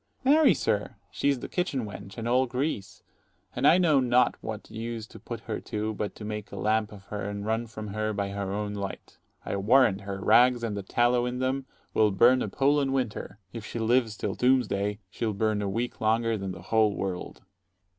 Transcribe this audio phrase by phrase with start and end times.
[0.23, 0.31] Dro.
[0.31, 0.35] S.
[0.35, 3.03] Marry, sir, she's the kitchen wench, and all grease;
[3.55, 6.59] and I know not what use to put her to, but to make 95 a
[6.63, 9.19] lamp of her, and run from her by her own light.
[9.45, 13.63] I warrant, her rags, and the tallow in them, will burn a Poland winter: if
[13.63, 17.41] she lives till doomsday, she'll burn a week longer than the whole world.